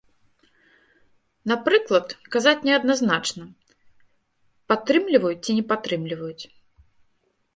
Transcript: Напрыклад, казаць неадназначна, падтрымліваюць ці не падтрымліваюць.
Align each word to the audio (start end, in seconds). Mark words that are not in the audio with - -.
Напрыклад, 1.51 2.07
казаць 2.35 2.53
неадназначна, 2.69 3.43
падтрымліваюць 4.73 5.39
ці 5.45 5.51
не 5.59 5.63
падтрымліваюць. 5.73 6.43